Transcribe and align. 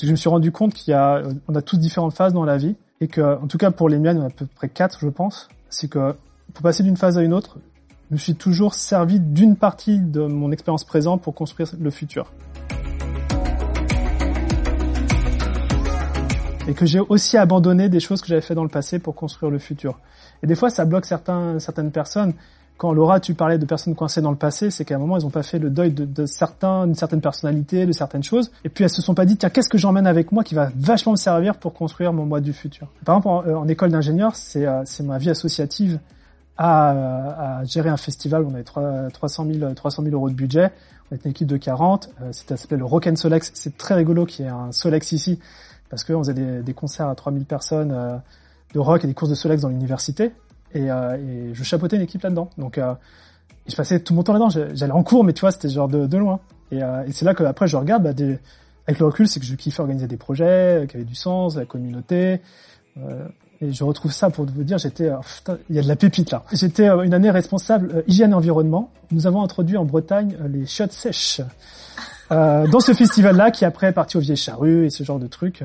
c'est 0.00 0.06
que 0.06 0.06
je 0.06 0.12
me 0.12 0.16
suis 0.16 0.30
rendu 0.30 0.50
compte 0.50 0.72
qu'il 0.72 0.92
y 0.92 0.94
a, 0.94 1.20
on 1.46 1.54
a 1.54 1.60
tous 1.60 1.76
différentes 1.76 2.14
phases 2.14 2.32
dans 2.32 2.46
la 2.46 2.56
vie 2.56 2.74
et 3.02 3.08
que, 3.08 3.38
en 3.38 3.46
tout 3.46 3.58
cas 3.58 3.70
pour 3.70 3.90
les 3.90 3.98
miennes, 3.98 4.16
on 4.16 4.22
a 4.22 4.28
à 4.28 4.30
peu 4.30 4.46
près 4.46 4.70
quatre, 4.70 4.98
je 5.02 5.08
pense. 5.10 5.50
C'est 5.68 5.88
que 5.88 6.14
pour 6.54 6.62
passer 6.62 6.82
d'une 6.82 6.96
phase 6.96 7.18
à 7.18 7.22
une 7.22 7.34
autre, 7.34 7.58
je 8.08 8.14
me 8.14 8.18
suis 8.18 8.34
toujours 8.34 8.72
servi 8.72 9.20
d'une 9.20 9.56
partie 9.56 10.00
de 10.00 10.22
mon 10.22 10.52
expérience 10.52 10.84
présente 10.84 11.20
pour 11.20 11.34
construire 11.34 11.68
le 11.78 11.90
futur. 11.90 12.32
Et 16.66 16.72
que 16.72 16.86
j'ai 16.86 17.00
aussi 17.00 17.36
abandonné 17.36 17.90
des 17.90 18.00
choses 18.00 18.22
que 18.22 18.28
j'avais 18.28 18.40
fait 18.40 18.54
dans 18.54 18.62
le 18.62 18.70
passé 18.70 19.00
pour 19.00 19.14
construire 19.14 19.52
le 19.52 19.58
futur. 19.58 19.98
Et 20.42 20.46
des 20.46 20.54
fois, 20.54 20.70
ça 20.70 20.86
bloque 20.86 21.04
certains, 21.04 21.58
certaines 21.58 21.92
personnes. 21.92 22.32
Quand 22.80 22.94
Laura, 22.94 23.20
tu 23.20 23.34
parlais 23.34 23.58
de 23.58 23.66
personnes 23.66 23.94
coincées 23.94 24.22
dans 24.22 24.30
le 24.30 24.38
passé, 24.38 24.70
c'est 24.70 24.86
qu'à 24.86 24.94
un 24.94 24.98
moment, 24.98 25.18
elles 25.18 25.24
n'ont 25.24 25.28
pas 25.28 25.42
fait 25.42 25.58
le 25.58 25.68
deuil 25.68 25.92
de, 25.92 26.24
certains, 26.24 26.86
d'une 26.86 26.94
certaine 26.94 27.20
personnalité, 27.20 27.84
de 27.84 27.92
certaines 27.92 28.22
choses. 28.22 28.50
Et 28.64 28.70
puis, 28.70 28.84
elles 28.84 28.90
se 28.90 29.02
sont 29.02 29.12
pas 29.12 29.26
dit, 29.26 29.36
tiens, 29.36 29.50
qu'est-ce 29.50 29.68
que 29.68 29.76
j'emmène 29.76 30.06
avec 30.06 30.32
moi 30.32 30.44
qui 30.44 30.54
va 30.54 30.70
vachement 30.74 31.12
me 31.12 31.18
servir 31.18 31.56
pour 31.56 31.74
construire 31.74 32.14
mon 32.14 32.24
moi 32.24 32.40
du 32.40 32.54
futur? 32.54 32.88
Par 33.04 33.18
exemple, 33.18 33.50
en, 33.50 33.60
en 33.64 33.68
école 33.68 33.90
d'ingénieur, 33.90 34.34
c'est, 34.34 34.64
euh, 34.66 34.80
c'est 34.86 35.02
ma 35.02 35.18
vie 35.18 35.28
associative 35.28 35.98
à, 36.56 37.58
à, 37.58 37.64
gérer 37.64 37.90
un 37.90 37.98
festival. 37.98 38.46
On 38.46 38.54
avait 38.54 38.64
300 39.10 39.46
000, 39.52 39.74
300 39.74 40.02
000 40.02 40.14
euros 40.14 40.30
de 40.30 40.34
budget. 40.34 40.72
On 41.10 41.16
était 41.16 41.24
une 41.24 41.32
équipe 41.32 41.48
de 41.48 41.58
40. 41.58 42.08
Euh, 42.22 42.28
C'était 42.32 42.56
s'appelait 42.56 42.78
le 42.78 42.86
Rock 42.86 43.06
and 43.06 43.16
Solex. 43.16 43.50
C'est 43.52 43.76
très 43.76 43.94
rigolo 43.94 44.24
qu'il 44.24 44.46
y 44.46 44.48
ait 44.48 44.50
un 44.50 44.72
Solex 44.72 45.12
ici 45.12 45.38
parce 45.90 46.02
qu'on 46.02 46.20
faisait 46.20 46.32
des, 46.32 46.62
des, 46.62 46.72
concerts 46.72 47.08
à 47.08 47.14
3000 47.14 47.44
personnes 47.44 47.92
euh, 47.92 48.16
de 48.72 48.78
rock 48.78 49.04
et 49.04 49.06
des 49.06 49.12
courses 49.12 49.28
de 49.28 49.34
Solex 49.34 49.60
dans 49.60 49.68
l'université. 49.68 50.32
Et, 50.74 50.90
euh, 50.90 51.16
et, 51.16 51.54
je 51.54 51.62
chapeautais 51.62 51.96
une 51.96 52.02
équipe 52.02 52.22
là-dedans. 52.22 52.50
Donc 52.58 52.78
euh, 52.78 52.94
je 53.66 53.76
passais 53.76 54.00
tout 54.00 54.14
mon 54.14 54.22
temps 54.22 54.32
là-dedans. 54.32 54.50
J'allais 54.74 54.92
en 54.92 55.02
cours, 55.02 55.24
mais 55.24 55.32
tu 55.32 55.40
vois, 55.40 55.50
c'était 55.50 55.68
genre 55.68 55.88
de, 55.88 56.16
loin. 56.16 56.40
Et, 56.70 56.82
euh, 56.82 57.04
et 57.06 57.12
c'est 57.12 57.24
là 57.24 57.34
que 57.34 57.44
après 57.44 57.66
je 57.66 57.76
regarde, 57.76 58.02
bah, 58.02 58.10
avec 58.10 58.98
le 58.98 59.06
recul, 59.06 59.28
c'est 59.28 59.40
que 59.40 59.46
je 59.46 59.54
kiffais 59.54 59.80
organiser 59.80 60.06
des 60.06 60.16
projets 60.16 60.86
qui 60.88 60.96
avaient 60.96 61.04
du 61.04 61.14
sens, 61.14 61.56
la 61.56 61.66
communauté. 61.66 62.40
Euh, 62.98 63.26
et 63.62 63.72
je 63.72 63.84
retrouve 63.84 64.10
ça 64.10 64.30
pour 64.30 64.46
vous 64.46 64.64
dire, 64.64 64.78
j'étais, 64.78 65.10
oh, 65.10 65.52
il 65.68 65.76
y 65.76 65.78
a 65.78 65.82
de 65.82 65.88
la 65.88 65.96
pépite 65.96 66.30
là. 66.30 66.42
J'étais 66.52 66.88
euh, 66.88 67.02
une 67.02 67.12
année 67.12 67.30
responsable 67.30 67.90
euh, 67.94 68.02
hygiène 68.06 68.30
et 68.30 68.34
environnement. 68.34 68.90
Nous 69.10 69.26
avons 69.26 69.42
introduit 69.42 69.76
en 69.76 69.84
Bretagne 69.84 70.34
euh, 70.40 70.48
les 70.48 70.64
chiottes 70.64 70.92
sèches 70.92 71.42
euh, 72.30 72.66
dans 72.68 72.80
ce 72.80 72.92
festival-là, 72.92 73.50
qui 73.50 73.64
après 73.64 73.88
est 73.88 73.92
parti 73.92 74.16
au 74.16 74.20
Vieilles 74.20 74.36
Charrues 74.36 74.86
et 74.86 74.90
ce 74.90 75.04
genre 75.04 75.18
de 75.18 75.26
trucs. 75.26 75.62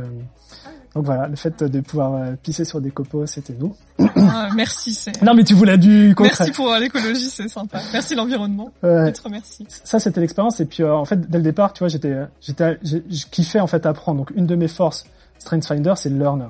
Donc 0.95 1.03
voilà, 1.03 1.27
le 1.27 1.35
fait 1.35 1.61
de 1.61 1.81
pouvoir 1.81 2.35
pisser 2.41 2.63
sur 2.63 2.79
des 2.79 2.89
copeaux, 2.89 3.25
c'était 3.25 3.55
nous. 3.59 3.75
Ah, 4.15 4.49
merci. 4.55 4.97
Non 5.21 5.33
mais 5.33 5.43
tu 5.43 5.53
voulais 5.53 5.77
du 5.77 6.15
concret. 6.15 6.35
Merci 6.39 6.51
pour 6.53 6.73
l'écologie, 6.75 7.29
c'est 7.29 7.49
sympa. 7.49 7.79
Merci 7.91 8.15
l'environnement. 8.15 8.71
Ouais. 8.81 9.11
Merci. 9.29 9.67
Ça 9.69 9.99
c'était 9.99 10.21
l'expérience 10.21 10.61
et 10.61 10.65
puis 10.65 10.83
en 10.85 11.03
fait 11.03 11.29
dès 11.29 11.37
le 11.37 11.43
départ, 11.43 11.73
tu 11.73 11.79
vois, 11.79 11.89
j'étais, 11.89 12.15
j'étais, 12.39 12.79
je 12.83 13.25
kiffais 13.29 13.59
en 13.59 13.67
fait 13.67 13.85
apprendre. 13.85 14.19
Donc 14.19 14.31
une 14.35 14.45
de 14.45 14.55
mes 14.55 14.69
forces, 14.69 15.05
StrengthsFinder, 15.39 15.93
c'est 15.97 16.09
le 16.09 16.17
learner. 16.17 16.47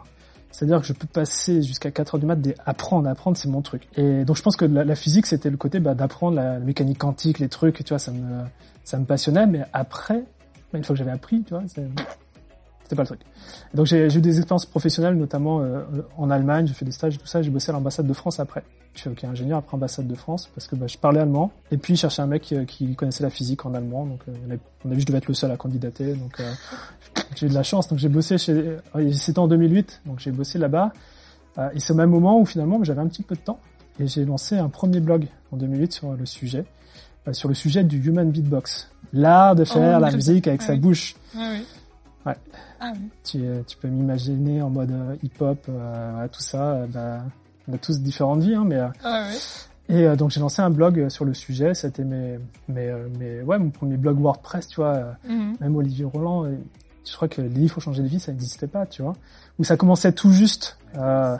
C'est-à-dire 0.56 0.80
que 0.80 0.88
je 0.88 0.94
peux 0.94 1.06
passer 1.06 1.62
jusqu'à 1.62 1.92
4 1.92 2.16
heures 2.16 2.20
du 2.20 2.26
mat 2.26 2.40
d'apprendre, 2.40 3.10
apprendre, 3.10 3.36
c'est 3.36 3.50
mon 3.50 3.62
truc. 3.62 3.90
Et 3.98 4.24
donc 4.24 4.38
je 4.38 4.42
pense 4.42 4.56
que 4.56 4.64
la, 4.64 4.96
physique, 4.96 5.26
c'était 5.26 5.50
le 5.50 5.58
côté 5.58 5.82
bah, 5.82 5.96
d'apprendre 5.96 6.38
la, 6.38 6.54
la, 6.54 6.60
mécanique 6.60 7.00
quantique, 7.00 7.40
les 7.40 7.50
trucs, 7.50 7.84
tu 7.84 7.90
vois, 7.90 8.00
ça 8.00 8.14
me, 8.14 8.46
ça 8.86 8.98
me 8.98 9.04
passionnait. 9.04 9.48
Mais 9.48 9.66
après, 9.74 10.24
bah, 10.72 10.78
une 10.78 10.86
fois 10.86 10.94
que 10.94 10.98
j'avais 11.00 11.12
appris, 11.12 11.44
tu 11.44 11.54
vois, 11.54 11.64
c'était 12.86 12.96
pas 12.96 13.02
le 13.02 13.08
truc. 13.08 13.22
Donc 13.74 13.88
j'ai 13.88 14.06
eu 14.06 14.22
des 14.22 14.38
expériences 14.38 14.68
professionnelles, 14.68 15.16
notamment 15.16 15.60
euh, 15.60 15.82
en 16.18 16.30
Allemagne, 16.30 16.68
j'ai 16.68 16.76
fait 16.76 16.86
des 16.86 16.92
stages 16.92 17.16
et 17.16 17.18
tout 17.18 17.26
ça, 17.26 17.42
j'ai 17.42 17.50
bossé 17.50 17.72
à 17.72 17.74
l'ambassade 17.74 18.06
de 18.06 18.14
France 18.14 18.40
après. 18.40 18.64
Je 18.94 19.02
suis 19.02 19.10
okay, 19.10 19.26
ingénieur 19.28 19.58
après 19.58 19.76
ambassade 19.76 20.08
de 20.08 20.16
France 20.16 20.50
parce 20.54 20.68
que 20.68 20.76
bah, 20.76 20.86
je 20.88 20.98
parlais 20.98 21.20
allemand. 21.20 21.52
Et 21.72 21.78
puis 21.78 21.96
je 21.96 22.02
cherchais 22.02 22.22
un 22.22 22.28
mec 22.28 22.52
euh, 22.54 22.64
qui 22.64 22.96
connaissait 22.96 23.24
la 23.24 23.32
physique 23.32 23.66
en 23.66 23.74
allemand, 23.74 24.06
donc 24.06 24.22
euh, 24.30 24.56
on 24.86 24.92
a 24.92 24.94
vu 24.94 24.98
que 24.98 25.02
je 25.02 25.06
devais 25.08 25.18
être 25.18 25.28
le 25.28 25.34
seul 25.34 25.52
à 25.52 25.58
candidater, 25.58 26.14
donc 26.14 26.40
euh, 26.40 26.54
j'ai 27.36 27.48
eu 27.48 27.50
de 27.50 27.56
la 27.56 27.64
chance. 27.64 27.88
Donc 27.90 27.98
j'ai 27.98 28.08
bossé 28.08 28.38
chez, 28.38 28.78
c'était 29.14 29.40
en 29.40 29.48
2008, 29.48 30.02
donc 30.06 30.20
j'ai 30.20 30.32
bossé 30.32 30.60
là-bas. 30.60 30.94
et 31.74 31.80
c'est 31.80 31.92
au 31.92 31.96
même 31.96 32.12
moment 32.12 32.40
où 32.40 32.46
finalement 32.46 32.82
j'avais 32.84 33.02
un 33.02 33.08
petit 33.08 33.24
peu 33.24 33.36
de 33.36 33.42
temps 33.42 33.60
et 34.00 34.08
j'ai 34.08 34.26
lancé 34.26 34.58
un 34.58 34.70
premier 34.70 35.00
blog 35.00 35.28
en 35.52 35.58
2008 35.58 35.92
sur 35.92 36.14
le 36.14 36.26
sujet, 36.26 36.66
sur 37.32 37.50
le 37.50 37.56
sujet 37.56 37.84
du 37.84 37.98
human 37.98 38.30
beatbox, 38.30 38.92
l'art 39.12 39.56
de 39.56 39.66
faire 39.66 39.98
oh, 39.98 40.02
la 40.02 40.12
musique 40.12 40.48
avec 40.48 40.62
ah 40.64 40.68
sa 40.68 40.74
oui. 40.74 40.80
bouche. 40.80 41.16
Ah. 41.36 41.56
Ouais. 42.26 42.36
Ah 42.80 42.92
oui. 42.94 43.10
Tu, 43.24 43.44
tu 43.68 43.78
peux 43.78 43.88
m'imaginer 43.88 44.62
en 44.62 44.70
mode 44.70 44.92
euh, 44.92 45.16
hip-hop, 45.24 45.60
euh, 45.70 46.28
tout 46.32 46.42
ça. 46.42 46.72
Euh, 46.72 46.88
bah, 46.88 47.24
on 47.68 47.74
a 47.74 47.78
tous 47.78 48.00
différentes 48.02 48.42
vies, 48.42 48.56
hein, 48.56 48.64
mais. 48.66 48.80
Ah 49.04 49.28
oui. 49.30 49.38
Et 49.88 50.08
euh, 50.08 50.16
donc 50.16 50.32
j'ai 50.32 50.40
lancé 50.40 50.64
un 50.64 50.72
blog 50.72 51.10
sur 51.10 51.26
le 51.26 51.34
sujet. 51.34 51.76
C'était 51.76 52.04
mes, 52.04 52.40
mes, 52.68 52.92
mes, 53.20 53.42
ouais, 53.42 53.60
mon 53.60 53.70
premier 53.70 53.98
blog 53.98 54.20
WordPress, 54.20 54.68
tu 54.68 54.78
vois. 54.82 55.16
Mm 55.28 55.54
-hmm. 55.54 55.62
Même 55.62 55.76
Olivier 55.76 56.06
Roland, 56.06 56.46
je 57.06 57.16
crois 57.16 57.28
que 57.28 57.42
les 57.42 57.50
livres 57.50 57.76
faut 57.76 57.82
changer 57.82 58.02
de 58.02 58.08
vie, 58.08 58.20
ça 58.20 58.32
n'existait 58.32 58.68
pas, 58.68 58.86
tu 58.88 59.04
vois. 59.04 59.16
Où 59.60 59.64
ça 59.64 59.78
commençait 59.78 60.12
tout 60.12 60.32
juste. 60.32 60.78
Euh, 60.98 61.38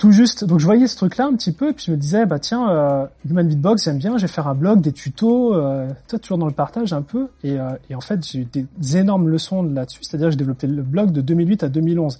tout 0.00 0.12
juste. 0.12 0.44
Donc 0.44 0.60
je 0.60 0.64
voyais 0.64 0.86
ce 0.86 0.96
truc-là 0.96 1.26
un 1.26 1.34
petit 1.34 1.52
peu, 1.52 1.74
puis 1.74 1.84
je 1.86 1.90
me 1.90 1.96
disais, 1.98 2.24
bah 2.24 2.38
tiens, 2.38 2.70
euh, 2.70 3.06
Human 3.28 3.46
Beatbox, 3.46 3.84
j'aime 3.84 3.98
bien, 3.98 4.16
je 4.16 4.22
vais 4.22 4.32
faire 4.32 4.48
un 4.48 4.54
blog, 4.54 4.80
des 4.80 4.92
tutos, 4.92 5.54
euh, 5.54 5.90
toi 6.08 6.18
toujours 6.18 6.38
dans 6.38 6.46
le 6.46 6.54
partage 6.54 6.94
un 6.94 7.02
peu. 7.02 7.28
Et, 7.44 7.60
euh, 7.60 7.68
et 7.90 7.94
en 7.94 8.00
fait, 8.00 8.26
j'ai 8.26 8.40
eu 8.40 8.44
des 8.46 8.96
énormes 8.96 9.28
leçons 9.28 9.62
là-dessus. 9.62 10.00
C'est-à-dire 10.00 10.28
que 10.28 10.30
j'ai 10.30 10.38
développé 10.38 10.66
le 10.66 10.82
blog 10.82 11.12
de 11.12 11.20
2008 11.20 11.64
à 11.64 11.68
2011. 11.68 12.18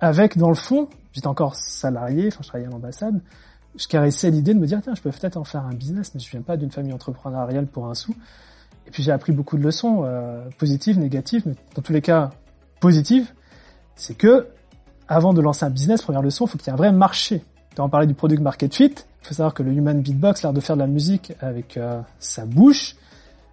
Avec, 0.00 0.36
dans 0.36 0.48
le 0.48 0.56
fond, 0.56 0.88
j'étais 1.12 1.28
encore 1.28 1.54
salarié, 1.54 2.26
enfin 2.26 2.40
je 2.42 2.48
travaillais 2.48 2.66
à 2.66 2.72
l'ambassade, 2.72 3.20
je 3.76 3.86
caressais 3.86 4.28
l'idée 4.30 4.52
de 4.52 4.58
me 4.58 4.66
dire, 4.66 4.80
tiens, 4.82 4.96
je 4.96 5.00
peux 5.00 5.10
peut-être 5.10 5.36
en 5.36 5.44
faire 5.44 5.64
un 5.64 5.74
business, 5.74 6.10
mais 6.16 6.20
je 6.20 6.28
viens 6.28 6.42
pas 6.42 6.56
d'une 6.56 6.72
famille 6.72 6.92
entrepreneuriale 6.92 7.68
pour 7.68 7.86
un 7.86 7.94
sou. 7.94 8.16
Et 8.88 8.90
puis 8.90 9.04
j'ai 9.04 9.12
appris 9.12 9.30
beaucoup 9.30 9.56
de 9.56 9.62
leçons, 9.62 10.02
euh, 10.04 10.42
positives, 10.58 10.98
négatives, 10.98 11.44
mais 11.46 11.54
dans 11.76 11.82
tous 11.82 11.92
les 11.92 12.02
cas, 12.02 12.30
positives, 12.80 13.30
c'est 13.94 14.14
que 14.14 14.48
avant 15.12 15.34
de 15.34 15.42
lancer 15.42 15.66
un 15.66 15.70
business, 15.70 16.00
première 16.00 16.22
leçon, 16.22 16.46
il 16.46 16.48
faut 16.48 16.56
qu'il 16.56 16.68
y 16.68 16.70
ait 16.70 16.72
un 16.72 16.76
vrai 16.76 16.90
marché. 16.90 17.42
Tu 17.74 17.80
en 17.82 17.90
parlais 17.90 18.06
du 18.06 18.14
product 18.14 18.40
market 18.40 18.74
fit. 18.74 18.94
Il 19.22 19.28
faut 19.28 19.34
savoir 19.34 19.52
que 19.52 19.62
le 19.62 19.70
human 19.70 20.00
beatbox, 20.00 20.42
l'art 20.42 20.54
de 20.54 20.60
faire 20.60 20.74
de 20.74 20.80
la 20.80 20.86
musique 20.86 21.34
avec 21.40 21.76
euh, 21.76 22.00
sa 22.18 22.46
bouche, 22.46 22.96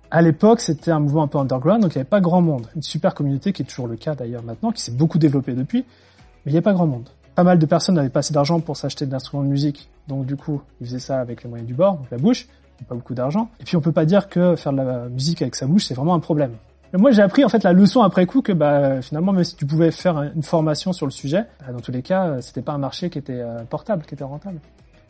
à 0.09 0.22
l'époque, 0.22 0.62
c'était 0.62 0.92
un 0.92 1.00
mouvement 1.00 1.24
un 1.24 1.28
peu 1.28 1.38
underground, 1.38 1.81
donc 1.81 1.94
il 1.94 1.97
n'y 1.97 2.02
avait 2.02 2.09
pas 2.09 2.22
grand 2.22 2.42
monde. 2.42 2.68
Une 2.75 2.81
super 2.81 3.14
communauté 3.14 3.52
qui 3.52 3.62
est 3.62 3.66
toujours 3.66 3.88
le 3.88 3.97
cas 3.97 4.16
d'ailleurs 4.16 4.42
maintenant, 4.42 4.72
qui 4.72 4.81
s'est 4.81 4.94
beaucoup 4.94 5.20
développée 5.20 5.53
depuis, 5.53 5.80
mais 5.80 6.52
il 6.52 6.52
n'y 6.53 6.58
avait 6.58 6.64
pas 6.64 6.74
grand 6.74 6.88
monde. 6.88 7.09
Pas 7.36 7.44
mal 7.44 7.59
de 7.59 7.66
personnes 7.66 7.96
n'avaient 7.96 8.09
pas 8.09 8.20
assez 8.20 8.34
d'argent 8.34 8.62
pour 8.62 8.78
s'acheter 8.78 9.06
de 9.06 9.12
l'instrument 9.12 9.44
de 9.44 9.50
musique, 9.50 9.90
donc 10.08 10.26
du 10.26 10.38
coup, 10.38 10.62
ils 10.80 10.88
faisaient 10.88 11.00
ça 11.00 11.20
avec 11.20 11.44
les 11.44 11.50
moyens 11.50 11.68
du 11.68 11.76
bord, 11.76 11.97
donc 11.97 12.09
la 12.09 12.18
bouche, 12.18 12.47
pas 12.88 12.96
beaucoup 12.96 13.14
d'argent. 13.14 13.50
Et 13.59 13.66
puis 13.66 13.76
on 13.76 13.81
peut 13.81 13.91
pas 13.91 14.06
dire 14.06 14.30
que 14.30 14.56
faire 14.56 14.72
de 14.72 14.78
la 14.78 15.09
musique 15.09 15.41
avec 15.41 15.56
sa 15.56 15.68
bouche, 15.68 15.86
c'est 15.86 15.94
vraiment 15.94 16.16
un 16.16 16.20
problème. 16.20 16.53
Moi, 16.94 17.12
j'ai 17.12 17.22
appris 17.22 17.46
en 17.46 17.50
fait 17.50 17.64
la 17.64 17.74
leçon 17.74 18.02
après 18.02 18.26
coup 18.26 18.42
que 18.42 18.52
bah 18.52 19.02
finalement, 19.02 19.32
même 19.32 19.44
si 19.44 19.56
tu 19.56 19.66
pouvais 19.66 19.92
faire 19.92 20.24
une 20.36 20.42
formation 20.42 20.92
sur 20.92 21.06
le 21.06 21.12
sujet, 21.12 21.46
bah, 21.60 21.72
dans 21.72 21.80
tous 21.80 21.92
les 21.92 22.02
cas, 22.02 22.42
c'était 22.42 22.64
pas 22.64 22.74
un 22.74 22.80
marché 22.80 23.12
qui 23.12 23.20
était 23.20 23.40
euh, 23.40 23.64
portable, 23.64 24.04
qui 24.08 24.16
était 24.16 24.24
rentable. 24.24 24.60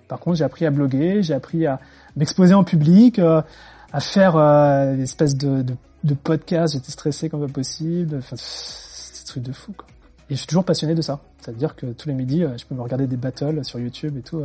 Par 0.10 0.20
contre, 0.20 0.38
j'ai 0.38 0.44
appris 0.44 0.66
à 0.66 0.72
bloguer, 0.72 1.24
j'ai 1.24 1.34
appris 1.34 1.66
à 1.66 1.80
m'exposer 2.18 2.54
en 2.54 2.66
public, 2.66 3.20
euh, 3.20 3.42
à 3.94 4.02
faire 4.02 4.36
euh, 4.36 4.96
des 4.96 5.04
espèces 5.04 5.38
de, 5.38 5.64
de, 6.04 6.14
podcasts. 6.16 6.74
J'étais 6.74 6.92
stressé 6.92 7.30
comme 7.30 7.50
possible. 7.50 8.18
Enfin, 8.18 8.36
c'est 8.38 9.24
des 9.24 9.28
trucs 9.28 9.44
de 9.44 9.54
fou. 9.54 9.72
Quoi. 9.72 9.88
Et 10.30 10.34
je 10.34 10.40
suis 10.40 10.48
toujours 10.48 10.66
passionné 10.66 10.96
de 10.96 11.02
ça. 11.02 11.22
C'est-à-dire 11.38 11.78
que 11.78 11.86
tous 11.86 12.10
les 12.10 12.16
midis, 12.16 12.44
je 12.58 12.66
peux 12.66 12.76
me 12.76 12.82
regarder 12.82 13.08
des 13.08 13.18
battles 13.18 13.64
sur 13.64 13.80
YouTube 13.80 14.18
et 14.18 14.22
tout. 14.22 14.44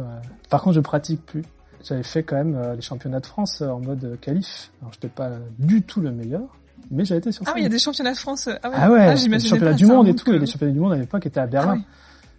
Par 0.48 0.62
contre, 0.62 0.76
je 0.76 0.80
pratique 0.80 1.26
plus. 1.26 1.42
J'avais 1.82 2.04
fait 2.04 2.22
quand 2.22 2.36
même 2.36 2.74
les 2.74 2.80
championnats 2.80 3.20
de 3.20 3.26
France 3.26 3.60
en 3.60 3.80
mode 3.80 4.18
qualif. 4.20 4.70
Alors, 4.80 4.92
j'étais 4.94 5.08
pas 5.08 5.32
du 5.58 5.82
tout 5.82 6.00
le 6.00 6.10
meilleur 6.10 6.48
mais 6.90 7.04
j'ai 7.04 7.16
été 7.16 7.32
sur 7.32 7.44
Ah 7.46 7.52
oui, 7.54 7.60
il 7.60 7.62
y 7.64 7.66
a 7.66 7.70
des 7.70 7.78
championnats 7.78 8.12
de 8.12 8.18
France. 8.18 8.48
Ah 8.62 8.68
ouais, 8.68 8.76
ah 8.78 8.90
ouais 8.90 9.06
ah, 9.08 9.14
les 9.14 9.40
championnats 9.40 9.72
du 9.72 9.86
monde 9.86 10.08
et 10.08 10.14
tout. 10.14 10.24
Que... 10.24 10.32
Et 10.32 10.38
les 10.38 10.46
championnats 10.46 10.72
du 10.72 10.80
monde 10.80 10.92
à 10.92 10.96
l'époque 10.96 11.26
étaient 11.26 11.40
à 11.40 11.46
Berlin. 11.46 11.74
Ah 11.74 11.76
oui. 11.76 11.84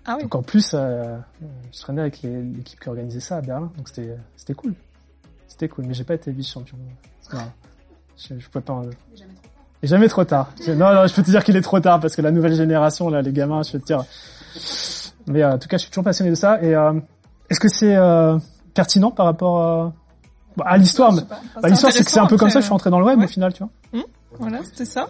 Ah 0.06 0.16
oui. 0.18 0.24
Donc 0.24 0.36
en 0.36 0.44
plus, 0.44 0.72
euh, 0.74 1.18
je 1.74 1.80
traînais 1.80 2.02
avec 2.02 2.22
l'équipe 2.22 2.80
qui 2.80 2.90
organisait 2.90 3.20
ça 3.20 3.38
à 3.38 3.42
Berlin. 3.42 3.72
Donc 3.78 3.88
c'était 3.88 4.16
c'était 4.36 4.54
cool. 4.54 4.74
C'était 5.48 5.68
cool. 5.68 5.86
Mais 5.88 5.94
j'ai 5.94 6.04
pas 6.04 6.14
été 6.14 6.32
vice-champion. 6.32 6.78
Je, 7.32 8.40
je 8.40 8.50
pouvais 8.50 8.64
pas. 8.64 8.74
En... 8.74 8.84
Et 9.84 9.88
jamais 9.88 10.08
trop 10.08 10.24
tard. 10.24 10.52
Non, 10.68 10.94
non, 10.94 11.08
je 11.08 11.14
peux 11.14 11.22
te 11.22 11.30
dire 11.30 11.44
qu'il 11.44 11.56
est 11.56 11.62
trop 11.62 11.80
tard 11.80 12.00
parce 12.00 12.16
que 12.16 12.22
la 12.22 12.32
nouvelle 12.32 12.56
génération, 12.56 13.10
là, 13.10 13.22
les 13.22 13.32
gamins, 13.32 13.62
je 13.64 13.74
peux 13.74 13.80
te 13.80 13.86
dire. 13.86 14.04
Mais 15.28 15.44
euh, 15.44 15.54
en 15.54 15.58
tout 15.58 15.68
cas, 15.68 15.78
je 15.78 15.84
suis 15.84 15.92
toujours 15.92 16.04
passionné 16.04 16.32
de 16.32 16.36
ça. 16.36 16.62
Et 16.62 16.76
euh, 16.76 16.94
est-ce 17.50 17.60
que 17.60 17.68
c'est 17.68 17.96
euh, 17.96 18.38
pertinent 18.74 19.12
par 19.12 19.26
rapport 19.26 19.62
à, 19.62 19.94
bah, 20.56 20.66
à 20.68 20.78
l'histoire? 20.78 21.14
Bah, 21.14 21.70
L'histoire, 21.70 21.92
c'est 21.92 22.04
que 22.04 22.12
c'est 22.12 22.20
un 22.20 22.28
peu 22.28 22.38
comme 22.38 22.50
ça 22.50 22.60
que 22.60 22.62
je 22.62 22.68
suis 22.68 22.74
entré 22.74 22.90
dans 22.90 23.00
le 23.00 23.06
web 23.06 23.20
ouais. 23.20 23.26
au 23.26 23.28
final, 23.28 23.54
tu 23.54 23.64
vois. 23.64 23.70
Mmh. 23.94 24.04
Voilà, 24.40 24.64
c'était 24.64 24.86
ça. 24.86 25.10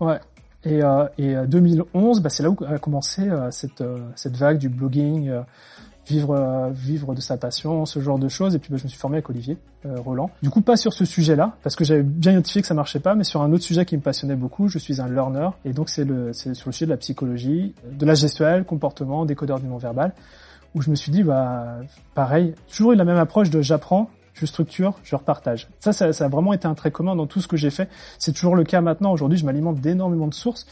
Ouais. 0.00 0.20
Et, 0.64 0.82
euh, 0.82 1.06
et 1.18 1.34
2011, 1.46 2.20
bah, 2.20 2.30
c'est 2.30 2.42
là 2.42 2.50
où 2.50 2.56
a 2.66 2.78
commencé 2.78 3.28
euh, 3.28 3.50
cette, 3.50 3.80
euh, 3.80 3.98
cette 4.16 4.36
vague 4.36 4.58
du 4.58 4.68
blogging, 4.68 5.28
euh, 5.28 5.42
vivre, 6.08 6.34
euh, 6.34 6.70
vivre 6.70 7.14
de 7.14 7.20
sa 7.20 7.36
passion, 7.36 7.86
ce 7.86 8.00
genre 8.00 8.18
de 8.18 8.28
choses. 8.28 8.54
Et 8.54 8.58
puis 8.58 8.70
bah, 8.72 8.76
je 8.78 8.84
me 8.84 8.88
suis 8.88 8.98
formé 8.98 9.16
avec 9.16 9.30
Olivier 9.30 9.56
euh, 9.86 10.00
Roland. 10.00 10.30
Du 10.42 10.50
coup, 10.50 10.60
pas 10.60 10.76
sur 10.76 10.92
ce 10.92 11.04
sujet-là, 11.04 11.56
parce 11.62 11.76
que 11.76 11.84
j'avais 11.84 12.02
bien 12.02 12.32
identifié 12.32 12.60
que 12.60 12.66
ça 12.66 12.74
marchait 12.74 13.00
pas, 13.00 13.14
mais 13.14 13.24
sur 13.24 13.42
un 13.42 13.52
autre 13.52 13.64
sujet 13.64 13.84
qui 13.84 13.96
me 13.96 14.02
passionnait 14.02 14.36
beaucoup. 14.36 14.68
Je 14.68 14.78
suis 14.78 15.00
un 15.00 15.08
learner, 15.08 15.50
et 15.64 15.72
donc 15.72 15.88
c'est 15.88 16.04
le, 16.04 16.32
c'est 16.32 16.54
sur 16.54 16.68
le 16.68 16.72
sujet 16.72 16.86
de 16.86 16.90
la 16.90 16.96
psychologie, 16.96 17.74
de 17.90 18.06
la 18.06 18.14
gestuelle, 18.14 18.64
comportement, 18.64 19.24
décodeur 19.26 19.60
du 19.60 19.66
non-verbal, 19.66 20.12
où 20.74 20.82
je 20.82 20.90
me 20.90 20.96
suis 20.96 21.12
dit, 21.12 21.22
bah, 21.22 21.78
pareil, 22.14 22.54
toujours 22.70 22.92
eu 22.92 22.96
la 22.96 23.04
même 23.04 23.16
approche 23.16 23.50
de 23.50 23.62
j'apprends, 23.62 24.10
je 24.38 24.46
structure, 24.46 24.94
je 25.02 25.16
repartage. 25.16 25.68
Ça, 25.80 25.92
ça, 25.92 26.12
ça, 26.12 26.24
a 26.24 26.28
vraiment 26.28 26.52
été 26.52 26.66
un 26.66 26.74
trait 26.74 26.90
commun 26.90 27.16
dans 27.16 27.26
tout 27.26 27.40
ce 27.40 27.48
que 27.48 27.56
j'ai 27.56 27.70
fait. 27.70 27.88
C'est 28.18 28.32
toujours 28.32 28.56
le 28.56 28.64
cas 28.64 28.80
maintenant. 28.80 29.12
Aujourd'hui, 29.12 29.38
je 29.38 29.44
m'alimente 29.44 29.80
d'énormément 29.80 30.26
de 30.28 30.34
sources. 30.34 30.66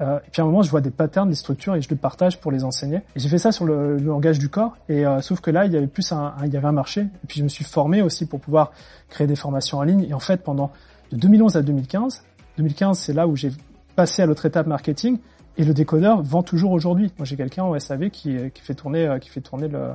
Euh, 0.00 0.18
et 0.18 0.30
puis 0.30 0.40
à 0.40 0.44
un 0.44 0.48
moment, 0.48 0.62
je 0.62 0.70
vois 0.70 0.80
des 0.80 0.90
patterns, 0.90 1.28
des 1.28 1.34
structures 1.34 1.74
et 1.74 1.82
je 1.82 1.88
les 1.88 1.96
partage 1.96 2.40
pour 2.40 2.50
les 2.50 2.64
enseigner. 2.64 2.98
Et 3.14 3.20
j'ai 3.20 3.28
fait 3.28 3.38
ça 3.38 3.52
sur 3.52 3.64
le, 3.66 3.98
langage 3.98 4.38
du 4.38 4.48
corps. 4.48 4.76
Et 4.88 5.06
euh, 5.06 5.20
sauf 5.20 5.40
que 5.40 5.50
là, 5.50 5.66
il 5.66 5.72
y 5.72 5.76
avait 5.76 5.86
plus 5.86 6.10
un, 6.12 6.34
il 6.44 6.52
y 6.52 6.56
avait 6.56 6.68
un 6.68 6.72
marché. 6.72 7.02
Et 7.02 7.26
puis 7.28 7.38
je 7.38 7.44
me 7.44 7.48
suis 7.48 7.64
formé 7.64 8.02
aussi 8.02 8.26
pour 8.26 8.40
pouvoir 8.40 8.72
créer 9.08 9.26
des 9.26 9.36
formations 9.36 9.78
en 9.78 9.82
ligne. 9.82 10.06
Et 10.08 10.14
en 10.14 10.20
fait, 10.20 10.38
pendant 10.38 10.70
de 11.12 11.16
2011 11.16 11.56
à 11.56 11.62
2015, 11.62 12.22
2015, 12.56 12.98
c'est 12.98 13.12
là 13.12 13.26
où 13.26 13.36
j'ai 13.36 13.50
passé 13.96 14.22
à 14.22 14.26
l'autre 14.26 14.46
étape 14.46 14.66
marketing. 14.66 15.18
Et 15.58 15.64
le 15.64 15.74
décodeur 15.74 16.22
vend 16.22 16.42
toujours 16.42 16.72
aujourd'hui. 16.72 17.12
Moi, 17.18 17.26
j'ai 17.26 17.36
quelqu'un 17.36 17.64
au 17.64 17.78
SAV 17.78 18.08
qui, 18.08 18.38
qui 18.54 18.62
fait 18.62 18.74
tourner, 18.74 19.06
euh, 19.06 19.18
qui 19.18 19.28
fait 19.28 19.40
tourner 19.42 19.68
le, 19.68 19.90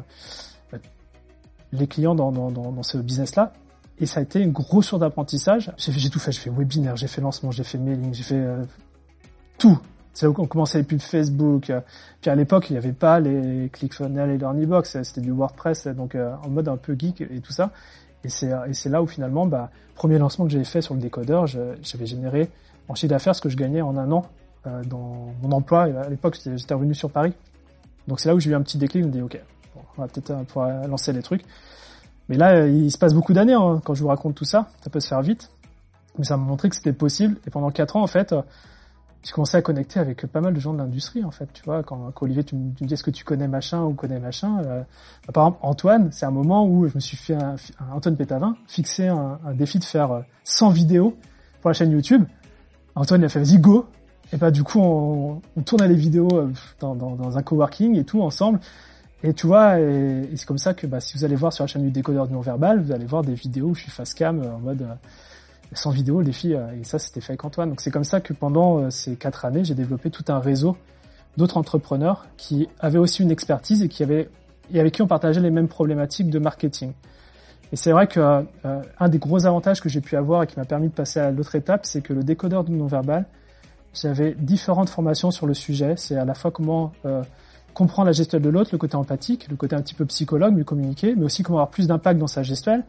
les 1.71 1.87
clients 1.87 2.15
dans, 2.15 2.31
dans, 2.31 2.51
dans, 2.51 2.71
dans 2.71 2.83
ce 2.83 2.97
business-là. 2.97 3.53
Et 3.99 4.05
ça 4.05 4.19
a 4.19 4.23
été 4.23 4.41
une 4.41 4.51
grosse 4.51 4.87
source 4.87 4.99
d'apprentissage. 4.99 5.71
J'ai 5.77 6.09
tout 6.09 6.19
fait. 6.19 6.31
J'ai 6.31 6.41
fait 6.41 6.49
webinaire, 6.49 6.97
j'ai 6.97 7.07
fait 7.07 7.21
lancement, 7.21 7.51
j'ai 7.51 7.63
fait 7.63 7.77
mailing, 7.77 8.13
j'ai 8.13 8.23
fait 8.23 8.35
euh, 8.35 8.63
tout. 9.57 9.79
C'est 10.13 10.25
là 10.25 10.31
où 10.31 10.35
on 10.37 10.47
commençait 10.47 10.77
les 10.77 10.83
pubs 10.83 10.99
Facebook. 10.99 11.71
Puis 12.21 12.29
à 12.29 12.35
l'époque, 12.35 12.69
il 12.69 12.73
n'y 12.73 12.77
avait 12.77 12.93
pas 12.93 13.19
les 13.19 13.69
ClickFunnels 13.71 14.31
et 14.31 14.37
l'Ornibox. 14.37 15.01
C'était 15.03 15.21
du 15.21 15.31
WordPress, 15.31 15.87
donc 15.87 16.15
euh, 16.15 16.33
en 16.43 16.49
mode 16.49 16.67
un 16.67 16.77
peu 16.77 16.95
geek 16.97 17.21
et 17.21 17.41
tout 17.41 17.51
ça. 17.51 17.71
Et 18.23 18.29
c'est, 18.29 18.49
et 18.49 18.89
là 18.89 19.03
où 19.03 19.07
finalement, 19.07 19.45
bah, 19.45 19.69
premier 19.93 20.17
lancement 20.17 20.45
que 20.45 20.51
j'avais 20.51 20.63
fait 20.63 20.81
sur 20.81 20.95
le 20.95 20.99
décodeur, 20.99 21.47
j'avais 21.47 22.05
généré 22.05 22.49
en 22.87 22.95
chiffre 22.95 23.09
d'affaires 23.09 23.35
ce 23.35 23.41
que 23.41 23.49
je 23.49 23.57
gagnais 23.57 23.81
en 23.81 23.97
un 23.97 24.11
an 24.11 24.25
euh, 24.67 24.83
dans 24.83 25.33
mon 25.41 25.51
emploi. 25.51 25.83
à 25.83 26.09
l'époque, 26.09 26.37
j'étais 26.43 26.73
revenu 26.73 26.95
sur 26.95 27.11
Paris. 27.11 27.33
Donc 28.07 28.19
c'est 28.19 28.29
là 28.29 28.35
où 28.35 28.39
j'ai 28.39 28.51
eu 28.51 28.55
un 28.55 28.61
petit 28.61 28.77
déclic. 28.77 29.03
Je 29.03 29.07
me 29.07 29.13
dis, 29.13 29.21
ok, 29.21 29.39
on 29.97 30.01
va 30.01 30.07
peut-être 30.07 30.31
euh, 30.31 30.43
pouvoir 30.43 30.87
lancer 30.87 31.13
les 31.13 31.21
trucs. 31.21 31.43
Mais 32.29 32.37
là, 32.37 32.65
il 32.67 32.91
se 32.91 32.97
passe 32.97 33.13
beaucoup 33.13 33.33
d'années 33.33 33.53
hein, 33.53 33.81
quand 33.83 33.93
je 33.93 34.01
vous 34.01 34.09
raconte 34.09 34.35
tout 34.35 34.45
ça. 34.45 34.67
Ça 34.83 34.89
peut 34.89 34.99
se 34.99 35.07
faire 35.07 35.21
vite. 35.21 35.51
Mais 36.17 36.25
ça 36.25 36.37
m'a 36.37 36.43
montré 36.43 36.69
que 36.69 36.75
c'était 36.75 36.93
possible. 36.93 37.37
Et 37.45 37.49
pendant 37.49 37.69
quatre 37.69 37.97
ans, 37.97 38.01
en 38.01 38.07
fait, 38.07 38.33
j'ai 39.25 39.31
commencé 39.31 39.57
à 39.57 39.61
connecter 39.63 39.99
avec 39.99 40.27
pas 40.27 40.39
mal 40.39 40.53
de 40.53 40.59
gens 40.59 40.71
de 40.71 40.77
l'industrie 40.77 41.23
en 41.23 41.31
fait 41.31 41.49
tu 41.51 41.63
vois 41.63 41.81
quand, 41.81 42.13
Olivier 42.21 42.43
tu 42.43 42.55
me, 42.55 42.69
dis 42.79 42.93
est-ce 42.93 43.03
que 43.03 43.09
tu 43.09 43.23
connais 43.23 43.47
machin 43.47 43.81
ou 43.81 43.93
connais 43.93 44.19
machin 44.19 44.59
euh, 44.59 44.83
par 45.33 45.47
exemple 45.47 45.59
Antoine 45.63 46.11
c'est 46.11 46.27
un 46.27 46.31
moment 46.31 46.67
où 46.67 46.87
je 46.87 46.93
me 46.93 46.99
suis 46.99 47.17
fait 47.17 47.35
Antoine 47.91 48.15
Pétavin 48.15 48.55
fixé 48.67 49.07
un, 49.07 49.39
défi 49.55 49.79
de 49.79 49.83
faire 49.83 50.23
100 50.43 50.69
euh, 50.69 50.73
vidéos 50.73 51.17
pour 51.61 51.71
la 51.71 51.73
chaîne 51.73 51.91
YouTube 51.91 52.23
Antoine 52.93 53.21
il 53.21 53.25
a 53.25 53.29
fait 53.29 53.39
vas-y 53.39 53.57
go 53.57 53.87
et 54.31 54.37
bah 54.37 54.51
du 54.51 54.63
coup 54.63 54.79
on, 54.79 55.41
on 55.57 55.61
tournait 55.63 55.87
les 55.87 55.95
vidéos 55.95 56.29
euh, 56.31 56.51
dans, 56.79 57.37
un 57.37 57.41
coworking 57.41 57.97
et 57.97 58.03
tout 58.03 58.21
ensemble 58.21 58.59
et 59.23 59.33
tu 59.33 59.47
vois 59.47 59.79
et, 59.79 60.29
c'est 60.35 60.45
comme 60.45 60.57
ça 60.57 60.73
que 60.73 60.87
bah, 60.87 60.99
si 60.99 61.17
vous 61.17 61.23
allez 61.23 61.35
voir 61.35 61.53
sur 61.53 61.63
la 61.63 61.67
chaîne 61.67 61.83
du 61.83 61.91
décodeur 61.91 62.29
non 62.29 62.41
verbal 62.41 62.81
vous 62.81 62.91
allez 62.91 63.05
voir 63.05 63.23
des 63.23 63.33
vidéos 63.33 63.67
où 63.67 63.75
je 63.75 63.81
suis 63.81 63.91
face 63.91 64.13
cam 64.13 64.41
en 64.41 64.59
mode 64.59 64.85
sans 65.73 65.91
vidéo, 65.91 66.21
les 66.21 66.31
filles, 66.31 66.55
euh, 66.55 66.79
et 66.79 66.83
ça 66.83 66.99
c'était 66.99 67.21
fait 67.21 67.31
avec 67.31 67.45
Antoine. 67.45 67.69
Donc 67.69 67.81
c'est 67.81 67.91
comme 67.91 68.03
ça 68.03 68.21
que 68.21 68.33
pendant 68.33 68.79
euh, 68.79 68.89
ces 68.89 69.15
quatre 69.15 69.45
années, 69.45 69.63
j'ai 69.63 69.75
développé 69.75 70.09
tout 70.09 70.25
un 70.27 70.39
réseau 70.39 70.77
d'autres 71.37 71.57
entrepreneurs 71.57 72.27
qui 72.37 72.69
avaient 72.79 72.97
aussi 72.97 73.21
une 73.21 73.31
expertise 73.31 73.83
et 73.83 73.89
qui 73.89 74.03
avaient 74.03 74.29
et 74.73 74.79
avec 74.79 74.93
qui 74.93 75.01
on 75.01 75.07
partageait 75.07 75.41
les 75.41 75.51
mêmes 75.51 75.67
problématiques 75.67 76.29
de 76.29 76.39
marketing. 76.39 76.93
Et 77.71 77.75
c'est 77.75 77.91
vrai 77.91 78.07
que 78.07 78.19
euh, 78.19 78.81
un 78.99 79.09
des 79.09 79.19
gros 79.19 79.45
avantages 79.45 79.81
que 79.81 79.89
j'ai 79.89 80.01
pu 80.01 80.15
avoir 80.15 80.43
et 80.43 80.47
qui 80.47 80.57
m'a 80.57 80.65
permis 80.65 80.87
de 80.87 80.93
passer 80.93 81.19
à 81.19 81.31
l'autre 81.31 81.55
étape, 81.55 81.85
c'est 81.85 82.01
que 82.01 82.13
le 82.13 82.23
décodeur 82.23 82.63
du 82.63 82.71
non-verbal, 82.71 83.25
j'avais 83.93 84.33
différentes 84.33 84.89
formations 84.89 85.29
sur 85.29 85.45
le 85.45 85.53
sujet. 85.53 85.95
C'est 85.97 86.15
à 86.15 86.25
la 86.25 86.35
fois 86.35 86.51
comment 86.51 86.93
comprendre 87.75 88.07
la 88.07 88.13
gestuelle 88.13 88.41
de 88.41 88.49
l'autre, 88.49 88.71
le 88.71 88.79
côté 88.79 88.95
empathique, 88.95 89.47
le 89.49 89.55
côté 89.55 89.75
un 89.75 89.81
petit 89.81 89.93
peu 89.93 90.05
psychologue, 90.05 90.55
mieux 90.55 90.63
communiquer, 90.63 91.13
mais 91.15 91.25
aussi 91.25 91.43
comment 91.43 91.59
avoir 91.59 91.69
plus 91.69 91.87
d'impact 91.87 92.19
dans 92.19 92.25
sa 92.25 92.41
gestuelle, 92.41 92.83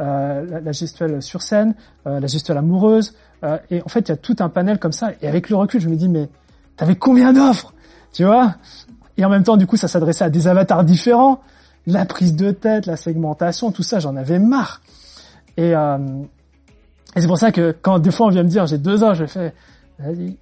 euh, 0.00 0.60
la, 0.64 0.72
gestuelle 0.72 1.22
sur 1.22 1.42
scène, 1.42 1.74
euh, 2.06 2.18
la 2.18 2.26
gestuelle 2.26 2.56
amoureuse. 2.56 3.14
Euh, 3.44 3.58
et 3.70 3.82
en 3.82 3.88
fait, 3.88 4.00
il 4.00 4.08
y 4.08 4.12
a 4.12 4.16
tout 4.16 4.36
un 4.40 4.48
panel 4.48 4.78
comme 4.78 4.92
ça. 4.92 5.12
Et 5.22 5.28
avec 5.28 5.50
le 5.50 5.56
recul, 5.56 5.80
je 5.80 5.88
me 5.88 5.94
dis, 5.94 6.08
mais 6.08 6.28
t'avais 6.76 6.96
combien 6.96 7.32
d'offres 7.32 7.72
Tu 8.12 8.24
vois? 8.24 8.56
Et 9.16 9.24
en 9.24 9.28
même 9.28 9.44
temps, 9.44 9.56
du 9.56 9.66
coup, 9.66 9.76
ça 9.76 9.86
s'adressait 9.86 10.24
à 10.24 10.30
des 10.30 10.48
avatars 10.48 10.82
différents. 10.82 11.40
La 11.86 12.06
prise 12.06 12.34
de 12.34 12.50
tête, 12.50 12.86
la 12.86 12.96
segmentation, 12.96 13.70
tout 13.70 13.82
ça, 13.82 14.00
j'en 14.00 14.16
avais 14.16 14.38
marre. 14.38 14.80
Et, 15.56 15.74
euh, 15.76 15.98
et 17.16 17.20
c'est 17.20 17.26
pour 17.26 17.38
ça 17.38 17.52
que 17.52 17.76
quand 17.82 17.98
des 17.98 18.10
fois 18.10 18.26
on 18.26 18.30
vient 18.30 18.42
me 18.44 18.48
dire 18.48 18.66
j'ai 18.66 18.78
deux 18.78 19.02
ans, 19.02 19.14
je 19.14 19.26
fais 19.26 19.52
vas-y, 19.98 20.36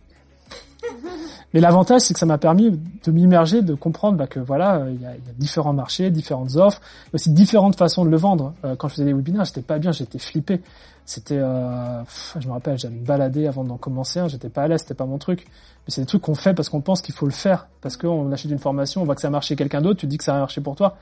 mais 1.55 1.61
l'avantage, 1.61 2.03
c'est 2.03 2.13
que 2.13 2.21
ça 2.21 2.27
m'a 2.27 2.37
permis 2.37 2.79
de 3.05 3.11
m'immerger, 3.11 3.63
de 3.63 3.75
comprendre 3.75 4.19
bah, 4.19 4.27
que 4.27 4.39
voilà, 4.39 4.85
il 4.91 5.01
y, 5.01 5.07
a, 5.07 5.15
différents 5.39 5.73
marchés, 5.73 6.11
différentes 6.11 6.57
offres, 6.57 6.81
aussi 7.15 7.31
différentes 7.33 7.77
façons 7.77 8.05
de 8.05 8.11
le 8.11 8.19
vendre. 8.19 8.53
Euh, 8.65 8.77
quand 8.77 8.89
je 8.89 8.95
faisais 8.95 9.07
des 9.07 9.15
webinaires, 9.15 9.47
j'étais 9.47 9.63
pas 9.63 9.79
bien, 9.79 9.91
j'étais 9.91 10.19
flippé. 10.19 10.61
C'était, 11.07 11.39
euh, 11.39 12.03
je 12.39 12.47
me 12.47 12.53
rappelle, 12.53 12.79
j'allais 12.79 12.97
me 12.97 13.07
balader 13.07 13.47
avant 13.47 13.65
d'en 13.65 13.79
commencer. 13.79 14.21
Hein, 14.21 14.29
j'étais 14.29 14.51
pas 14.51 14.65
à 14.65 14.69
l'aise, 14.69 14.81
c'était 14.81 14.95
pas 14.95 15.07
mon 15.07 15.17
truc. 15.17 15.47
Mais 15.47 15.91
c'est 15.95 16.03
des 16.03 16.07
trucs 16.07 16.21
qu'on 16.21 16.35
fait 16.35 16.53
parce 16.53 16.69
qu'on 16.69 16.83
pense 16.83 17.01
qu'il 17.01 17.15
faut 17.15 17.25
le 17.25 17.33
faire, 17.33 17.67
parce 17.81 17.97
qu'on 17.97 18.31
achète 18.31 18.51
une 18.51 18.59
formation, 18.59 19.01
on 19.01 19.05
voit 19.07 19.15
que 19.15 19.23
ça 19.23 19.29
a 19.29 19.31
marché 19.31 19.57
quelqu'un 19.57 19.81
d'autre, 19.81 20.01
tu 20.01 20.07
dis 20.07 20.19
que 20.19 20.25
ça 20.25 20.37
a 20.37 20.39
marché 20.39 20.61
pour 20.61 20.77
toi. 20.77 20.99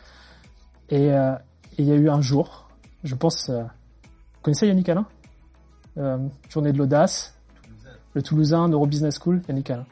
Et 0.90 1.10
euh, 1.10 1.32
il 1.76 1.86
y 1.86 1.90
a 1.90 1.96
eu 1.96 2.08
un 2.08 2.20
jour, 2.20 2.68
je 3.02 3.16
pense, 3.16 3.50
vous 3.50 3.64
connaissez 4.42 4.68
Yannick 4.68 4.88
Alain? 4.88 5.06
Journée 6.50 6.72
de 6.72 6.78
l'audace, 6.78 7.34
le 8.14 8.22
Toulousain 8.22 8.68
Neuro 8.68 8.86
Business 8.86 9.18
School, 9.18 9.42
Yannick 9.48 9.70
Alain. 9.70 9.86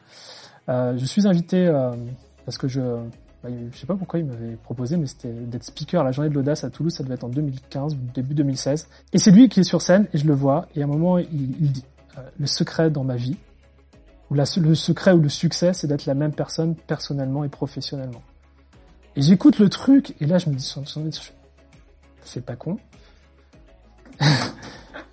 Euh, 0.69 0.97
je 0.97 1.05
suis 1.05 1.27
invité 1.27 1.67
euh, 1.67 1.91
parce 2.45 2.57
que 2.57 2.67
je 2.67 2.81
bah, 3.43 3.49
je 3.71 3.77
sais 3.77 3.85
pas 3.85 3.95
pourquoi 3.95 4.19
il 4.19 4.25
m'avait 4.25 4.55
proposé, 4.55 4.97
mais 4.97 5.05
c'était 5.05 5.31
d'être 5.31 5.63
speaker 5.63 6.01
à 6.01 6.03
la 6.03 6.11
journée 6.11 6.29
de 6.29 6.35
l'audace 6.35 6.63
à 6.63 6.69
Toulouse, 6.69 6.93
ça 6.93 7.03
devait 7.03 7.13
être 7.13 7.23
en 7.23 7.29
2015 7.29 7.93
ou 7.93 7.97
début 8.13 8.33
2016. 8.33 8.87
Et 9.13 9.19
c'est 9.19 9.31
lui 9.31 9.49
qui 9.49 9.59
est 9.59 9.63
sur 9.63 9.81
scène 9.81 10.07
et 10.13 10.17
je 10.17 10.25
le 10.25 10.33
vois. 10.33 10.67
Et 10.75 10.81
à 10.81 10.85
un 10.85 10.87
moment, 10.87 11.19
il, 11.19 11.27
il 11.31 11.71
dit 11.71 11.85
euh, 12.17 12.21
le 12.39 12.47
secret 12.47 12.89
dans 12.89 13.03
ma 13.03 13.15
vie, 13.15 13.37
ou 14.31 14.33
la, 14.33 14.45
le 14.57 14.75
secret 14.75 15.11
ou 15.11 15.19
le 15.19 15.29
succès, 15.29 15.73
c'est 15.73 15.87
d'être 15.87 16.05
la 16.05 16.15
même 16.15 16.33
personne 16.33 16.75
personnellement 16.75 17.43
et 17.43 17.49
professionnellement. 17.49 18.23
Et 19.15 19.21
j'écoute 19.21 19.59
le 19.59 19.69
truc 19.69 20.15
et 20.19 20.25
là 20.25 20.39
je 20.39 20.49
me 20.49 20.55
dis 20.55 20.73
c'est 22.23 22.43
pas 22.43 22.55
con. 22.55 22.77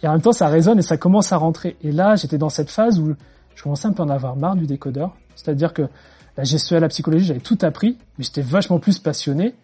et 0.02 0.08
en 0.08 0.12
même 0.12 0.22
temps, 0.22 0.32
ça 0.32 0.48
résonne 0.48 0.78
et 0.78 0.82
ça 0.82 0.96
commence 0.96 1.32
à 1.32 1.36
rentrer. 1.36 1.76
Et 1.82 1.92
là, 1.92 2.16
j'étais 2.16 2.38
dans 2.38 2.48
cette 2.48 2.70
phase 2.70 2.98
où 2.98 3.14
je 3.54 3.62
commençais 3.62 3.86
un 3.86 3.92
peu 3.92 4.02
à 4.02 4.06
en 4.06 4.08
avoir 4.08 4.36
marre 4.36 4.56
du 4.56 4.66
décodeur. 4.66 5.14
C'est-à-dire 5.36 5.72
que 5.72 5.88
la 6.36 6.44
gestion 6.44 6.80
la 6.80 6.88
psychologie, 6.88 7.26
j'avais 7.26 7.40
tout 7.40 7.58
appris, 7.62 7.98
mais 8.18 8.24
j'étais 8.24 8.42
vachement 8.42 8.78
plus 8.78 8.98
passionné 8.98 9.54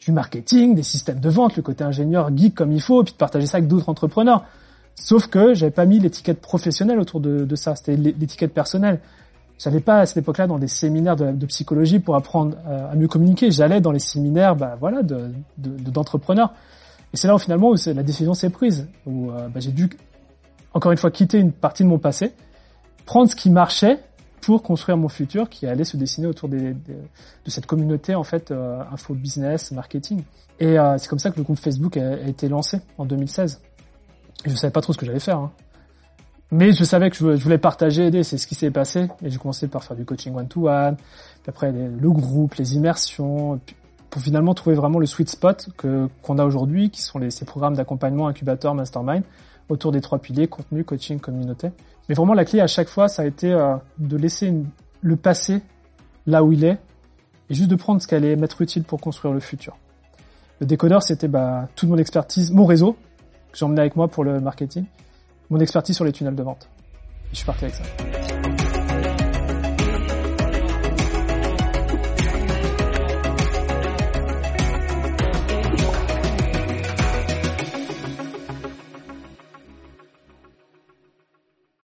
du 0.00 0.12
marketing, 0.12 0.74
des 0.74 0.82
systèmes 0.82 1.20
de 1.20 1.28
vente, 1.28 1.56
le 1.56 1.62
côté 1.62 1.84
ingénieur 1.84 2.36
geek 2.36 2.54
comme 2.54 2.72
il 2.72 2.80
faut, 2.80 3.02
et 3.02 3.04
puis 3.04 3.12
de 3.12 3.18
partager 3.18 3.46
ça 3.46 3.58
avec 3.58 3.68
d'autres 3.68 3.88
entrepreneurs. 3.88 4.44
Sauf 4.94 5.26
que 5.26 5.54
j'avais 5.54 5.70
pas 5.70 5.84
mis 5.84 5.98
l'étiquette 5.98 6.40
professionnelle 6.40 6.98
autour 6.98 7.20
de, 7.20 7.54
ça, 7.54 7.76
c'était 7.76 7.96
l'étiquette 7.96 8.52
personnelle. 8.52 9.00
J'allais 9.58 9.80
pas 9.80 10.00
à 10.00 10.06
cette 10.06 10.18
époque-là 10.18 10.46
dans 10.46 10.58
des 10.58 10.68
séminaires 10.68 11.16
de, 11.16 11.46
psychologie 11.46 11.98
pour 11.98 12.16
apprendre 12.16 12.56
euh, 12.66 12.92
à 12.92 12.94
mieux 12.94 13.08
communiquer. 13.08 13.50
J'allais 13.50 13.80
dans 13.80 13.92
les 13.92 13.98
séminaires, 13.98 14.54
bah 14.54 14.76
voilà, 14.78 15.02
d'entrepreneurs. 15.56 16.52
et 17.12 17.16
c'est 17.16 17.28
là 17.28 17.34
où 17.34 17.38
finalement 17.38 17.70
où 17.70 17.76
la 17.86 18.02
décision 18.02 18.34
s'est 18.34 18.50
prise, 18.50 18.88
où 19.06 19.30
euh, 19.30 19.48
bah, 19.48 19.60
j'ai 19.60 19.72
dû 19.72 19.88
encore 20.74 20.92
une 20.92 20.98
fois 20.98 21.10
quitter 21.10 21.38
une 21.38 21.52
partie 21.52 21.84
de 21.84 21.88
mon 21.88 21.98
passé, 21.98 22.32
prendre 23.06 23.30
ce 23.30 23.36
qui 23.36 23.50
marchait 23.50 23.98
pour 24.46 24.62
construire 24.62 24.96
mon 24.96 25.08
futur 25.08 25.48
qui 25.48 25.66
allait 25.66 25.82
se 25.82 25.96
dessiner 25.96 26.28
autour 26.28 26.48
de 26.48 26.76
cette 27.48 27.66
communauté 27.66 28.14
en 28.14 28.22
fait 28.22 28.52
euh, 28.52 28.80
info 28.92 29.12
business 29.12 29.72
marketing. 29.72 30.22
Et 30.60 30.78
euh, 30.78 30.96
c'est 30.98 31.08
comme 31.08 31.18
ça 31.18 31.32
que 31.32 31.36
le 31.38 31.42
groupe 31.42 31.58
Facebook 31.58 31.96
a, 31.96 32.20
été 32.28 32.48
lancé 32.48 32.78
en 32.96 33.06
2016 33.06 33.60
et 34.44 34.50
je 34.50 34.54
savais 34.54 34.70
pas 34.70 34.82
trop 34.82 34.92
ce 34.92 34.98
que 34.98 35.04
j'allais 35.04 35.18
faire 35.18 35.38
hein. 35.38 35.50
mais 36.52 36.70
je 36.70 36.84
savais 36.84 37.10
que 37.10 37.16
je, 37.16 37.42
voulais 37.42 37.58
partager 37.58 38.06
aider. 38.06 38.22
C'est 38.22 38.38
ce 38.38 38.46
qui 38.46 38.54
s'est 38.54 38.70
passé. 38.70 39.08
Et 39.24 39.30
j'ai 39.30 39.38
commencé 39.38 39.66
par 39.66 39.82
faire 39.82 39.96
du 39.96 40.04
coaching 40.04 40.32
one 40.32 40.46
to 40.46 40.68
one 40.68 40.94
puis 40.94 41.48
après 41.48 41.72
le 41.72 42.10
groupe 42.10 42.54
les 42.54 42.76
immersions. 42.76 43.60
Pour 44.10 44.22
finalement 44.22 44.54
trouver 44.54 44.76
vraiment 44.76 45.00
le 45.00 45.06
sweet 45.06 45.28
spot 45.28 45.70
que 45.76 46.08
qu'on 46.22 46.38
a 46.38 46.44
aujourd'hui 46.44 46.90
qui 46.90 47.02
sont 47.02 47.18
les, 47.18 47.32
ces 47.32 47.44
programmes 47.44 47.74
d'accompagnement 47.74 48.28
incubateur 48.28 48.76
mastermind 48.76 49.24
autour 49.68 49.92
des 49.92 50.00
trois 50.00 50.18
piliers 50.18 50.46
contenu 50.46 50.84
coaching 50.84 51.18
communauté 51.18 51.70
mais 52.08 52.14
vraiment, 52.14 52.34
la 52.34 52.44
clé 52.44 52.60
à 52.60 52.66
chaque 52.66 52.88
fois, 52.88 53.08
ça 53.08 53.22
a 53.22 53.24
été 53.26 53.52
euh, 53.52 53.76
de 53.98 54.16
laisser 54.16 54.52
le 55.00 55.16
passé 55.16 55.60
là 56.26 56.44
où 56.44 56.52
il 56.52 56.64
est 56.64 56.78
et 57.50 57.54
juste 57.54 57.68
de 57.68 57.76
prendre 57.76 58.00
ce 58.00 58.06
qui 58.06 58.14
allait 58.14 58.36
m'être 58.36 58.60
utile 58.62 58.84
pour 58.84 59.00
construire 59.00 59.34
le 59.34 59.40
futur. 59.40 59.76
Le 60.60 60.66
décodeur, 60.66 61.02
c'était 61.02 61.28
bah, 61.28 61.68
toute 61.76 61.88
mon 61.88 61.98
expertise, 61.98 62.50
mon 62.52 62.64
réseau 62.64 62.96
que 63.52 63.58
j'ai 63.58 63.64
emmené 63.64 63.80
avec 63.80 63.96
moi 63.96 64.08
pour 64.08 64.24
le 64.24 64.40
marketing, 64.40 64.86
mon 65.50 65.60
expertise 65.60 65.96
sur 65.96 66.04
les 66.04 66.12
tunnels 66.12 66.34
de 66.34 66.42
vente. 66.42 66.68
Et 67.26 67.32
je 67.32 67.36
suis 67.36 67.46
parti 67.46 67.64
avec 67.64 67.76
ça. 67.76 68.35